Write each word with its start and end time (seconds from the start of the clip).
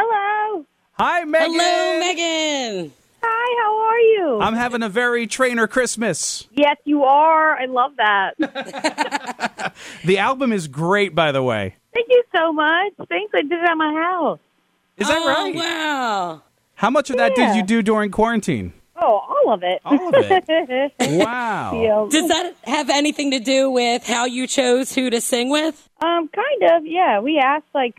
Hello. 0.00 0.64
Hi, 0.92 1.24
Meghan. 1.24 1.58
Hello, 1.58 2.00
Meghan. 2.04 2.90
Hi, 3.20 3.62
how 3.64 3.80
are 3.88 3.98
you? 3.98 4.40
I'm 4.40 4.54
having 4.54 4.84
a 4.84 4.88
very 4.88 5.26
Trainor 5.26 5.66
Christmas. 5.66 6.46
yes, 6.52 6.76
you 6.84 7.02
are. 7.02 7.58
I 7.58 7.64
love 7.64 7.96
that. 7.96 9.74
The 10.04 10.18
album 10.18 10.52
is 10.52 10.68
great, 10.68 11.14
by 11.16 11.32
the 11.32 11.42
way. 11.42 11.74
Thank 11.92 12.06
you 12.10 12.22
so 12.34 12.52
much. 12.52 12.92
Thanks. 13.08 13.32
I 13.34 13.42
did 13.42 13.52
it 13.52 13.64
at 13.64 13.74
my 13.74 13.92
house. 13.92 14.38
Is 14.96 15.08
that 15.08 15.18
oh, 15.18 15.28
right? 15.28 15.54
Wow. 15.54 16.42
How 16.76 16.90
much 16.90 17.10
of 17.10 17.16
that 17.16 17.36
Yeah. 17.36 17.48
did 17.48 17.56
you 17.56 17.62
do 17.64 17.82
during 17.82 18.10
quarantine? 18.12 18.72
Oh, 18.96 19.18
all 19.28 19.52
of 19.52 19.62
it. 19.64 19.80
All 19.84 20.08
of 20.14 20.14
it. 20.16 20.92
Wow. 21.00 21.80
Yeah. 21.82 22.06
Does 22.10 22.28
that 22.28 22.54
have 22.64 22.88
anything 22.90 23.32
to 23.32 23.40
do 23.40 23.70
with 23.70 24.06
how 24.06 24.26
you 24.26 24.46
chose 24.46 24.94
who 24.94 25.10
to 25.10 25.20
sing 25.20 25.50
with? 25.50 25.88
Um, 26.00 26.28
kind 26.28 26.62
of. 26.76 26.86
Yeah, 26.86 27.20
we 27.20 27.38
asked 27.38 27.66
like 27.74 27.96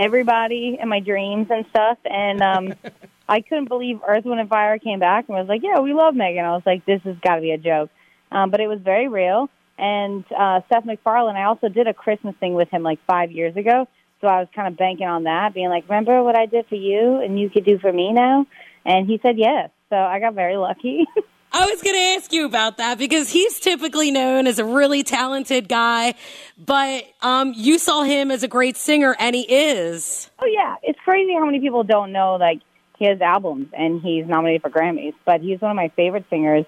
everybody 0.00 0.78
and 0.80 0.88
my 0.88 1.00
dreams 1.00 1.48
and 1.50 1.66
stuff, 1.70 1.98
and 2.04 2.40
um, 2.40 2.74
I 3.28 3.42
couldn't 3.42 3.68
believe 3.68 4.00
Earth, 4.06 4.24
Wind, 4.24 4.40
and 4.40 4.48
Fire 4.48 4.78
came 4.78 4.98
back 4.98 5.28
and 5.28 5.36
was 5.36 5.48
like, 5.48 5.62
"Yeah, 5.62 5.80
we 5.80 5.92
love 5.92 6.14
Meghan." 6.14 6.42
I 6.44 6.52
was 6.52 6.62
like, 6.64 6.84
"This 6.86 7.02
has 7.02 7.16
got 7.22 7.36
to 7.36 7.40
be 7.40 7.52
a 7.52 7.58
joke," 7.58 7.90
um, 8.32 8.50
but 8.50 8.60
it 8.60 8.66
was 8.66 8.80
very 8.80 9.08
real. 9.08 9.48
And 9.78 10.24
uh, 10.36 10.60
Seth 10.68 10.84
MacFarlane, 10.84 11.36
I 11.36 11.44
also 11.44 11.68
did 11.68 11.86
a 11.86 11.94
Christmas 11.94 12.34
thing 12.40 12.54
with 12.54 12.68
him 12.70 12.82
like 12.82 12.98
five 13.06 13.30
years 13.30 13.56
ago, 13.56 13.86
so 14.20 14.26
I 14.26 14.40
was 14.40 14.48
kind 14.54 14.68
of 14.68 14.76
banking 14.76 15.06
on 15.06 15.24
that, 15.24 15.54
being 15.54 15.68
like, 15.68 15.84
"Remember 15.88 16.22
what 16.22 16.36
I 16.36 16.46
did 16.46 16.66
for 16.66 16.76
you, 16.76 17.20
and 17.20 17.38
you 17.38 17.50
could 17.50 17.64
do 17.64 17.78
for 17.78 17.92
me 17.92 18.12
now?" 18.12 18.46
And 18.84 19.06
he 19.06 19.20
said 19.22 19.38
yes, 19.38 19.70
so 19.90 19.96
I 19.96 20.18
got 20.20 20.34
very 20.34 20.56
lucky. 20.56 21.06
I 21.60 21.66
was 21.66 21.82
going 21.82 21.94
to 21.94 22.16
ask 22.16 22.32
you 22.32 22.46
about 22.46 22.78
that 22.78 22.96
because 22.96 23.28
he's 23.28 23.60
typically 23.60 24.10
known 24.10 24.46
as 24.46 24.58
a 24.58 24.64
really 24.64 25.02
talented 25.02 25.68
guy, 25.68 26.14
but 26.56 27.04
um, 27.20 27.52
you 27.54 27.78
saw 27.78 28.02
him 28.02 28.30
as 28.30 28.42
a 28.42 28.48
great 28.48 28.78
singer, 28.78 29.14
and 29.18 29.36
he 29.36 29.42
is. 29.42 30.30
Oh 30.38 30.46
yeah, 30.46 30.76
it's 30.82 30.98
crazy 31.04 31.34
how 31.34 31.44
many 31.44 31.60
people 31.60 31.84
don't 31.84 32.12
know 32.12 32.36
like 32.36 32.62
he 32.98 33.04
has 33.04 33.20
albums 33.20 33.68
and 33.76 34.00
he's 34.00 34.24
nominated 34.26 34.62
for 34.62 34.70
Grammys. 34.70 35.12
But 35.26 35.42
he's 35.42 35.60
one 35.60 35.70
of 35.70 35.76
my 35.76 35.88
favorite 35.96 36.24
singers, 36.30 36.64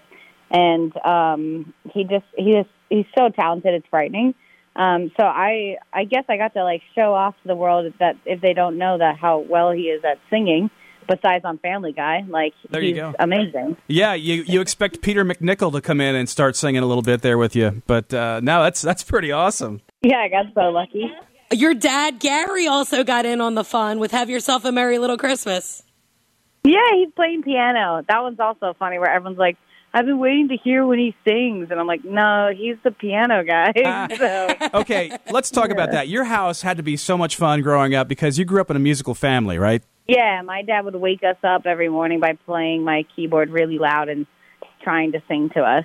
and 0.50 0.94
um, 1.06 1.72
he 1.94 2.04
just 2.04 2.26
he 2.36 2.50
is 2.50 2.66
he's 2.90 3.06
so 3.16 3.30
talented. 3.30 3.72
It's 3.72 3.86
frightening. 3.88 4.34
Um, 4.76 5.10
so 5.18 5.24
I 5.24 5.78
I 5.90 6.04
guess 6.04 6.24
I 6.28 6.36
got 6.36 6.52
to 6.52 6.64
like 6.64 6.82
show 6.94 7.14
off 7.14 7.34
to 7.40 7.48
the 7.48 7.56
world 7.56 7.90
that 7.98 8.16
if 8.26 8.42
they 8.42 8.52
don't 8.52 8.76
know 8.76 8.98
that 8.98 9.16
how 9.16 9.38
well 9.38 9.70
he 9.70 9.84
is 9.84 10.04
at 10.04 10.18
singing, 10.28 10.70
besides 11.08 11.44
on 11.44 11.58
Family 11.58 11.92
Guy, 11.92 12.24
like 12.28 12.54
There 12.70 12.80
he's 12.82 12.90
you 12.90 13.02
go. 13.02 13.14
amazing. 13.18 13.76
Yeah, 13.88 14.14
you 14.14 14.42
you 14.46 14.60
expect 14.60 15.02
Peter 15.02 15.24
McNichol 15.24 15.72
to 15.72 15.80
come 15.80 16.00
in 16.00 16.14
and 16.14 16.28
start 16.28 16.56
singing 16.56 16.82
a 16.82 16.86
little 16.86 17.02
bit 17.02 17.22
there 17.22 17.38
with 17.38 17.54
you, 17.56 17.82
but 17.86 18.12
uh, 18.14 18.40
no, 18.42 18.62
that's 18.62 18.82
that's 18.82 19.02
pretty 19.02 19.32
awesome. 19.32 19.80
Yeah, 20.02 20.18
I 20.18 20.28
got 20.28 20.46
so 20.54 20.70
lucky. 20.70 21.10
Your 21.52 21.74
dad, 21.74 22.18
Gary, 22.18 22.66
also 22.66 23.04
got 23.04 23.26
in 23.26 23.40
on 23.40 23.54
the 23.54 23.64
fun 23.64 23.98
with 23.98 24.10
Have 24.12 24.30
Yourself 24.30 24.64
a 24.64 24.72
Merry 24.72 24.98
Little 24.98 25.18
Christmas. 25.18 25.82
Yeah, 26.64 26.78
he's 26.94 27.10
playing 27.14 27.42
piano. 27.42 28.02
That 28.08 28.22
one's 28.22 28.40
also 28.40 28.74
funny 28.78 28.98
where 28.98 29.10
everyone's 29.10 29.38
like, 29.38 29.58
I've 29.92 30.06
been 30.06 30.18
waiting 30.18 30.48
to 30.48 30.56
hear 30.56 30.86
when 30.86 30.98
he 30.98 31.14
sings. 31.26 31.70
And 31.70 31.78
I'm 31.78 31.86
like, 31.86 32.04
no, 32.04 32.50
he's 32.56 32.76
the 32.82 32.90
piano 32.92 33.44
guy. 33.44 34.08
so, 34.16 34.78
Okay, 34.80 35.14
let's 35.30 35.50
talk 35.50 35.70
about 35.70 35.90
that. 35.90 36.08
Your 36.08 36.24
house 36.24 36.62
had 36.62 36.78
to 36.78 36.82
be 36.82 36.96
so 36.96 37.18
much 37.18 37.36
fun 37.36 37.60
growing 37.60 37.94
up 37.94 38.08
because 38.08 38.38
you 38.38 38.44
grew 38.46 38.60
up 38.60 38.70
in 38.70 38.76
a 38.76 38.80
musical 38.80 39.14
family, 39.14 39.58
right? 39.58 39.82
Yeah, 40.06 40.42
my 40.42 40.62
dad 40.62 40.84
would 40.84 40.96
wake 40.96 41.22
us 41.22 41.36
up 41.42 41.66
every 41.66 41.88
morning 41.88 42.20
by 42.20 42.34
playing 42.46 42.84
my 42.84 43.04
keyboard 43.14 43.50
really 43.50 43.78
loud 43.78 44.08
and 44.08 44.26
trying 44.82 45.12
to 45.12 45.22
sing 45.28 45.50
to 45.50 45.60
us. 45.60 45.84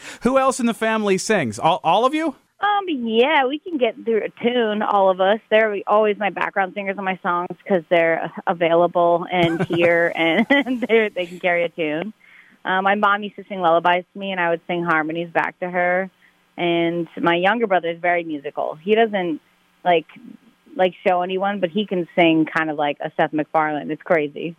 Who 0.22 0.38
else 0.38 0.60
in 0.60 0.66
the 0.66 0.74
family 0.74 1.18
sings? 1.18 1.58
All, 1.58 1.80
all 1.82 2.04
of 2.04 2.14
you? 2.14 2.36
Um, 2.60 2.84
yeah, 2.88 3.46
we 3.46 3.58
can 3.58 3.76
get 3.76 3.96
through 4.04 4.22
a 4.22 4.28
tune, 4.28 4.82
all 4.82 5.10
of 5.10 5.20
us. 5.20 5.40
They're 5.50 5.78
always 5.88 6.16
my 6.16 6.30
background 6.30 6.74
singers 6.74 6.96
on 6.96 7.04
my 7.04 7.18
songs 7.20 7.56
because 7.58 7.82
they're 7.90 8.30
available 8.46 9.26
and 9.30 9.64
here 9.66 10.12
and 10.14 10.46
they're, 10.88 11.10
they 11.10 11.26
can 11.26 11.40
carry 11.40 11.64
a 11.64 11.68
tune. 11.68 12.12
Um, 12.64 12.84
my 12.84 12.94
mom 12.94 13.24
used 13.24 13.34
to 13.36 13.44
sing 13.48 13.60
lullabies 13.60 14.04
to 14.12 14.18
me, 14.18 14.30
and 14.30 14.40
I 14.40 14.50
would 14.50 14.60
sing 14.68 14.84
harmonies 14.84 15.30
back 15.30 15.58
to 15.58 15.68
her. 15.68 16.08
And 16.56 17.08
my 17.20 17.34
younger 17.34 17.66
brother 17.66 17.90
is 17.90 17.98
very 17.98 18.22
musical. 18.22 18.76
He 18.76 18.94
doesn't 18.94 19.40
like 19.84 20.06
like 20.76 20.94
show 21.06 21.22
anyone, 21.22 21.60
but 21.60 21.70
he 21.70 21.86
can 21.86 22.08
sing 22.14 22.46
kind 22.46 22.70
of 22.70 22.76
like 22.76 22.98
a 23.00 23.10
Seth 23.16 23.32
MacFarlane. 23.32 23.90
It's 23.90 24.02
crazy. 24.02 24.56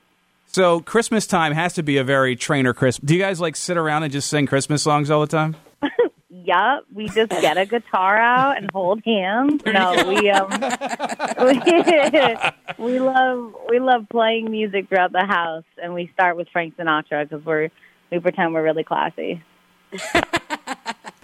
So 0.47 0.81
Christmas 0.81 1.25
time 1.25 1.53
has 1.53 1.74
to 1.74 1.84
be 1.84 1.97
a 1.97 2.03
very 2.03 2.35
Trainor 2.35 2.74
Christmas. 2.74 3.07
Do 3.07 3.16
you 3.16 3.22
guys 3.22 3.40
like 3.40 3.56
sit 3.56 3.78
around 3.78 4.03
and 4.03 4.12
just 4.12 4.29
sing 4.29 4.46
Christmas 4.46 4.84
songs 4.84 5.09
all 5.09 5.22
the 5.22 5.28
time? 5.28 5.56
Yup, 6.29 6.85
we 6.94 7.07
just 7.07 7.29
get 7.29 7.57
a 7.57 7.66
guitar 7.66 8.18
out 8.18 8.57
and 8.57 8.69
hold 8.72 9.01
hands. 9.06 9.62
No, 9.66 10.03
we 10.07 10.29
um, 10.29 10.50
we, 12.78 12.78
we 12.85 13.00
love 13.00 13.56
we 13.69 13.80
love 13.80 14.07
playing 14.09 14.51
music 14.51 14.90
throughout 14.90 15.13
the 15.13 15.25
house, 15.25 15.63
and 15.81 15.94
we 15.94 16.12
start 16.13 16.35
with 16.35 16.50
Frank 16.50 16.75
Sinatra 16.75 17.28
because 17.28 17.45
we're 17.45 17.69
we 18.12 18.19
pretend 18.19 18.53
we're 18.53 18.63
really 18.63 18.84
classy. 18.84 19.41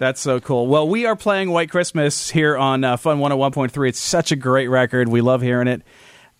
That's 0.00 0.18
so 0.20 0.40
cool. 0.40 0.66
Well, 0.66 0.88
we 0.88 1.04
are 1.04 1.14
playing 1.14 1.50
White 1.50 1.70
Christmas 1.70 2.30
here 2.30 2.56
on 2.56 2.82
uh, 2.84 2.96
Fun 2.96 3.18
101.3. 3.18 3.88
It's 3.90 3.98
such 3.98 4.32
a 4.32 4.36
great 4.36 4.68
record. 4.68 5.08
We 5.08 5.20
love 5.20 5.42
hearing 5.42 5.68
it. 5.68 5.82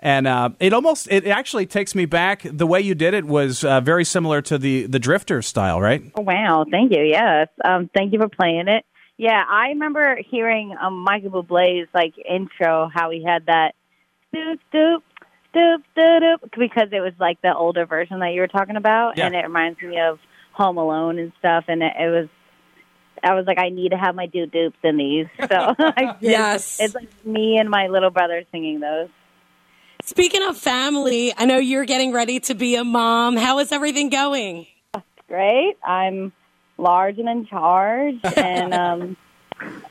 And 0.01 0.27
uh, 0.27 0.49
it 0.61 0.73
almost, 0.73 1.09
it 1.11 1.27
actually 1.27 1.67
takes 1.67 1.95
me 1.95 2.07
back. 2.07 2.41
The 2.43 2.67
way 2.67 2.81
you 2.81 2.95
did 2.95 3.13
it 3.13 3.27
was 3.27 3.63
uh, 3.63 3.83
very 3.83 4.07
similar 4.07 4.41
to 4.41 4.57
the, 4.57 4.87
the 4.87 4.99
Drifter 4.99 5.43
style, 5.43 5.79
right? 5.79 6.03
Oh, 6.15 6.23
wow, 6.23 6.65
thank 6.71 6.91
you. 6.91 7.03
Yes, 7.03 7.49
um, 7.63 7.91
thank 7.95 8.15
you 8.15 8.19
for 8.19 8.31
playing 8.31 8.67
it. 8.69 8.87
Yeah, 9.19 9.45
I 9.47 9.69
remember 9.69 10.19
hearing 10.31 10.75
um, 10.81 11.05
Michael 11.05 11.43
Bublé's 11.43 11.89
like 11.93 12.15
intro, 12.27 12.89
how 12.91 13.11
he 13.11 13.23
had 13.23 13.45
that 13.45 13.75
doop 14.35 14.59
doop 14.73 15.03
doop 15.55 15.83
doop 15.95 16.23
doop 16.23 16.51
because 16.59 16.89
it 16.93 17.01
was 17.01 17.13
like 17.21 17.43
the 17.43 17.55
older 17.55 17.85
version 17.85 18.21
that 18.21 18.33
you 18.33 18.41
were 18.41 18.49
talking 18.49 18.77
about, 18.77 19.19
Yeah. 19.19 19.27
and 19.27 19.35
it 19.35 19.43
reminds 19.45 19.83
me 19.83 20.01
of 20.01 20.19
Home 20.53 20.79
Alone 20.79 21.19
and 21.19 21.33
stuff. 21.39 21.65
And 21.69 21.83
it, 21.83 21.93
it 22.01 22.09
was, 22.09 22.29
I 23.23 23.35
was 23.35 23.47
like, 23.47 23.59
I 23.59 23.69
need 23.69 23.91
to 23.91 23.99
have 23.99 24.15
my 24.15 24.27
doo 24.27 24.47
doops 24.47 24.75
in 24.83 24.97
these. 24.97 25.27
So. 25.49 25.75
Yes. 26.21 26.79
it's 26.81 26.95
like 26.95 27.09
me 27.25 27.59
and 27.59 27.69
my 27.71 27.89
little 27.89 28.11
brother 28.11 28.45
singing 28.53 28.81
those. 28.81 29.09
Speaking 30.05 30.43
of 30.43 30.57
family, 30.57 31.33
I 31.37 31.45
know 31.45 31.59
you're 31.59 31.85
getting 31.85 32.13
ready 32.13 32.41
to 32.41 32.55
be 32.55 32.75
a 32.77 32.85
mom. 32.85 33.37
How 33.37 33.59
is 33.59 33.73
everything 33.73 34.09
going? 34.09 34.67
great. 35.31 35.77
I'm 35.85 36.33
large 36.77 37.19
and 37.19 37.29
in 37.29 37.47
charge, 37.47 38.17
and 38.37 38.75
um, 38.75 39.17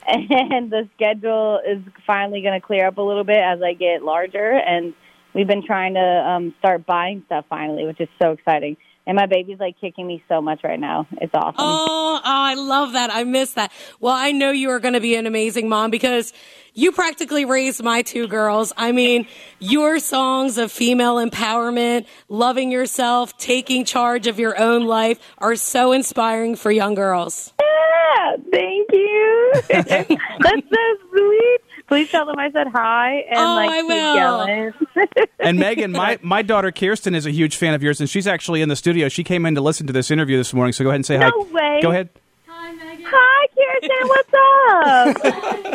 and 0.08 0.72
the 0.72 0.88
schedule 0.96 1.60
is 1.66 1.80
finally 2.06 2.42
going 2.42 2.60
to 2.60 2.66
clear 2.66 2.86
up 2.86 2.98
a 2.98 3.02
little 3.02 3.24
bit 3.24 3.38
as 3.38 3.62
I 3.62 3.74
get 3.74 4.04
larger. 4.04 4.52
And 4.52 4.94
we've 5.34 5.48
been 5.48 5.66
trying 5.66 5.96
to 5.96 6.00
um, 6.00 6.54
start 6.60 6.86
buying 6.86 7.24
stuff 7.26 7.46
finally, 7.50 7.86
which 7.86 8.02
is 8.02 8.10
so 8.22 8.32
exciting. 8.32 8.78
And 9.10 9.16
my 9.16 9.26
baby's 9.26 9.60
like 9.60 9.76
kicking 9.82 10.06
me 10.06 10.24
so 10.30 10.40
much 10.40 10.64
right 10.64 10.80
now. 10.80 11.08
It's 11.14 11.34
awesome. 11.34 11.56
Oh, 11.58 12.20
oh, 12.20 12.22
I 12.24 12.54
love 12.54 12.94
that. 12.94 13.10
I 13.12 13.24
miss 13.24 13.54
that. 13.54 13.72
Well, 14.00 14.14
I 14.14 14.32
know 14.34 14.52
you 14.52 14.70
are 14.70 14.80
going 14.80 14.94
to 14.94 15.00
be 15.00 15.16
an 15.16 15.26
amazing 15.26 15.68
mom 15.68 15.90
because 15.90 16.32
you 16.76 16.92
practically 16.92 17.44
raised 17.44 17.82
my 17.82 18.04
two 18.04 18.28
girls. 18.28 18.72
I 18.78 18.92
mean, 18.92 19.26
your 19.58 19.98
songs 19.98 20.60
of 20.60 20.72
female 20.72 21.16
empowerment, 21.16 22.06
loving 22.28 22.72
yourself, 22.72 23.36
taking 23.40 23.84
charge 23.84 24.28
of 24.28 24.38
your 24.38 24.56
own 24.62 24.86
life 24.86 25.20
are 25.40 25.56
so 25.56 25.92
inspiring 25.92 26.56
for 26.56 26.70
young 26.70 26.94
girls. 26.94 27.52
Yeah, 27.60 28.36
thank 28.52 28.90
you. 28.94 29.54
That's 29.70 30.68
so 30.70 30.98
sweet. 31.10 31.49
Please 31.90 32.10
tell 32.10 32.26
them 32.26 32.40
I 32.40 32.50
said 32.52 32.68
hi 32.68 33.26
and 33.30 33.40
Oh, 33.40 33.56
like 33.56 33.70
I 33.72 33.82
will. 33.84 34.16
yelling. 34.16 34.74
And 35.40 35.60
Meghan, 35.60 35.92
my, 35.92 36.18
my 36.22 36.42
daughter 36.42 36.72
Kirsten 36.72 37.16
is 37.16 37.26
a 37.26 37.32
huge 37.32 37.56
fan 37.58 37.74
of 37.74 37.82
yours, 37.84 38.00
and 38.00 38.10
she's 38.10 38.28
actually 38.28 38.62
in 38.62 38.70
the 38.70 38.76
studio. 38.76 39.10
She 39.10 39.24
came 39.24 39.46
in 39.46 39.56
to 39.56 39.62
listen 39.62 39.88
to 39.88 39.94
this 39.94 40.10
interview 40.12 40.38
this 40.38 40.54
morning, 40.54 40.72
so 40.74 40.84
go 40.84 40.90
ahead 40.92 40.96
and 40.98 41.06
say 41.06 41.18
hi. 41.18 41.30
No 41.30 41.48
way. 41.52 41.80
Go 41.82 41.90
ahead. 41.92 42.10
Hi, 42.48 42.74
Meghan. 42.76 43.04
Hi, 43.06 43.48
Kirsten. 43.58 44.08
What's 44.08 44.34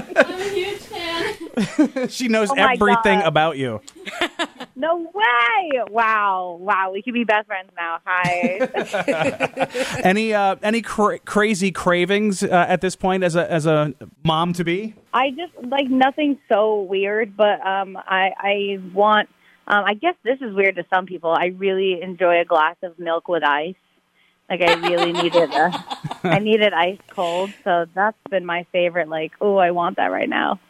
up? 0.08 0.26
I'm 0.30 0.40
a 0.40 0.48
huge 0.50 0.78
fan. 0.78 2.08
She 2.08 2.28
knows 2.28 2.50
Oh 2.50 2.54
everything 2.56 3.20
God. 3.20 3.26
about 3.26 3.56
you. 3.58 3.80
No 4.84 4.96
way! 5.14 5.80
Wow, 5.88 6.58
wow, 6.60 6.90
we 6.92 7.00
could 7.00 7.14
be 7.14 7.24
best 7.24 7.46
friends 7.46 7.70
now. 7.74 8.00
Hi. 8.04 8.58
Any 10.04 10.34
uh, 10.34 10.56
any 10.62 10.82
cra- 10.82 11.20
crazy 11.20 11.72
cravings 11.72 12.42
uh, 12.42 12.66
at 12.68 12.82
this 12.82 12.94
point 12.94 13.24
as 13.24 13.34
a 13.34 13.50
as 13.50 13.64
a 13.64 13.94
mom 14.24 14.52
to 14.52 14.62
be? 14.62 14.94
I 15.14 15.30
just 15.30 15.54
like 15.70 15.88
nothing 15.88 16.38
so 16.50 16.82
weird, 16.82 17.34
but 17.34 17.66
um, 17.66 17.96
I 17.96 18.32
I 18.38 18.78
want. 18.92 19.30
Um, 19.66 19.84
I 19.86 19.94
guess 19.94 20.16
this 20.22 20.42
is 20.42 20.54
weird 20.54 20.76
to 20.76 20.84
some 20.92 21.06
people. 21.06 21.30
I 21.30 21.46
really 21.56 22.02
enjoy 22.02 22.42
a 22.42 22.44
glass 22.44 22.76
of 22.82 22.98
milk 22.98 23.26
with 23.26 23.42
ice. 23.42 23.76
Like 24.50 24.60
I 24.60 24.74
really 24.74 25.14
needed 25.14 25.48
it. 25.50 25.54
Uh, 25.54 25.72
I 26.24 26.40
need 26.40 26.60
it 26.60 26.74
ice 26.74 26.98
cold. 27.08 27.50
So 27.64 27.86
that's 27.94 28.18
been 28.28 28.44
my 28.44 28.66
favorite. 28.70 29.08
Like, 29.08 29.32
oh, 29.40 29.56
I 29.56 29.70
want 29.70 29.96
that 29.96 30.12
right 30.12 30.28
now. 30.28 30.60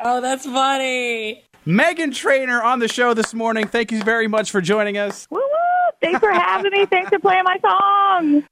Oh, 0.00 0.20
that's 0.20 0.46
funny. 0.46 1.44
Meghan 1.66 2.12
Trainor 2.14 2.60
on 2.62 2.80
the 2.80 2.88
show 2.88 3.14
this 3.14 3.32
morning. 3.32 3.68
Thank 3.68 3.92
you 3.92 4.02
very 4.02 4.26
much 4.26 4.50
for 4.50 4.60
joining 4.60 4.98
us. 4.98 5.28
Woo 5.30 5.38
woo! 5.38 5.90
Thanks 6.00 6.18
for 6.18 6.32
having 6.32 6.72
me. 6.72 6.86
Thanks 6.86 7.10
for 7.10 7.20
playing 7.20 7.44
my 7.44 7.58
song. 7.60 8.44